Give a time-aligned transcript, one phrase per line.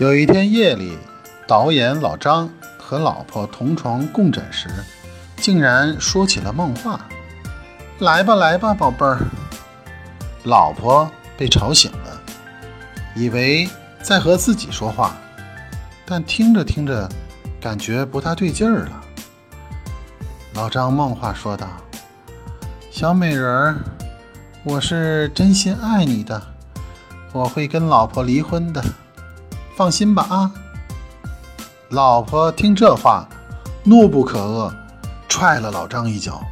[0.00, 0.96] 有一天夜里，
[1.46, 2.48] 导演老张
[2.78, 4.66] 和老婆同床共枕时，
[5.36, 7.06] 竟然说起了梦话
[8.00, 9.18] ：“来吧，来吧，宝贝儿。”
[10.44, 12.18] 老婆被吵醒了，
[13.14, 13.68] 以为
[14.00, 15.14] 在和自己说话，
[16.06, 17.06] 但听着听着，
[17.60, 19.02] 感觉不大对劲儿了。
[20.54, 21.68] 老张梦话说道
[22.90, 23.76] ：“小美人儿，
[24.64, 26.40] 我是真心爱你的，
[27.34, 28.82] 我会跟老婆离婚的。”
[29.80, 30.52] 放心吧啊！
[31.88, 33.26] 老婆听这话，
[33.82, 34.70] 怒不可遏，
[35.26, 36.42] 踹了老张一脚。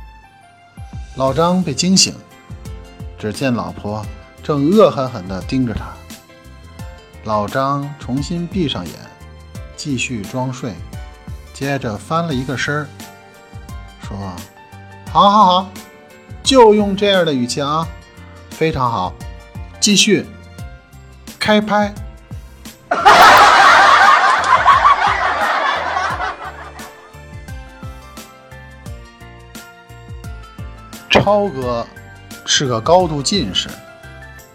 [1.17, 2.15] 老张被惊醒，
[3.19, 4.03] 只见老婆
[4.43, 5.89] 正恶狠狠地盯着他。
[7.25, 8.95] 老张重新闭上眼，
[9.77, 10.73] 继续装睡，
[11.53, 12.89] 接着翻了一个身儿，
[14.01, 14.17] 说
[15.13, 15.69] ：“好好好，
[16.43, 17.87] 就用这样的语气啊，
[18.49, 19.13] 非常好，
[19.79, 20.25] 继续
[21.39, 21.95] 开拍。”
[31.21, 31.87] 超哥
[32.47, 33.69] 是个高度近视，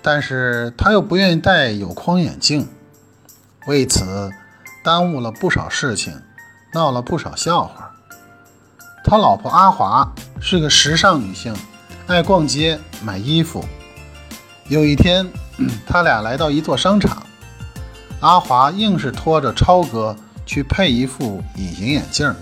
[0.01, 2.67] 但是他又不愿意戴有框眼镜，
[3.67, 4.31] 为此
[4.83, 6.19] 耽误了不少事情，
[6.73, 7.91] 闹了不少笑话。
[9.03, 10.09] 他老婆阿华
[10.41, 11.53] 是个时尚女性，
[12.07, 13.63] 爱逛街买衣服。
[14.69, 15.29] 有一天，
[15.85, 17.21] 他俩来到一座商场，
[18.21, 22.33] 阿华硬是拖着超哥去配一副隐形眼镜，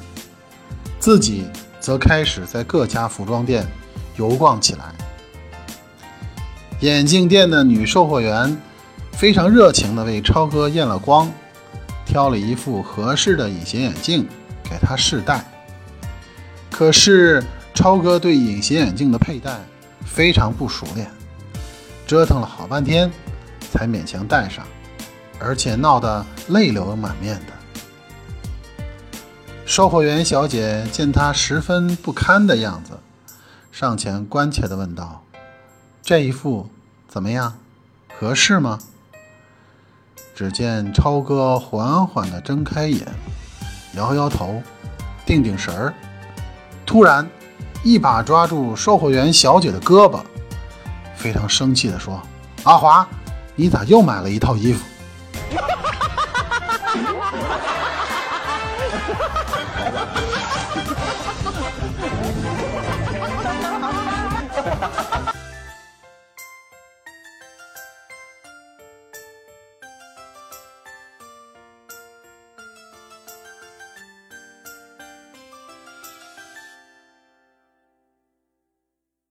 [0.99, 3.67] 自己则开始在各家服装店。
[4.15, 4.93] 游逛起来，
[6.81, 8.57] 眼镜店的女售货员
[9.13, 11.31] 非常热情地为超哥验了光，
[12.05, 14.27] 挑了一副合适的隐形眼镜
[14.63, 15.45] 给他试戴。
[16.69, 19.59] 可是超哥对隐形眼镜的佩戴
[20.05, 21.09] 非常不熟练，
[22.07, 23.11] 折腾了好半天
[23.71, 24.65] 才勉强戴上，
[25.39, 27.53] 而且闹得泪流满面的。
[29.65, 32.91] 售货员小姐见他十分不堪的样子。
[33.71, 35.23] 上前关切地问道
[36.03, 36.69] ：“这一副
[37.07, 37.57] 怎么样？
[38.19, 38.77] 合适吗？”
[40.35, 43.07] 只见超哥缓缓地睁开眼，
[43.95, 44.61] 摇摇头，
[45.25, 45.93] 定定神儿，
[46.85, 47.27] 突然
[47.81, 50.21] 一把抓住售货员小姐的胳膊，
[51.15, 52.21] 非常生气地说
[52.63, 53.07] ：“阿华，
[53.55, 54.83] 你咋又买了一套衣服？”
[55.55, 56.11] 哈哈哈
[56.93, 57.31] 哈哈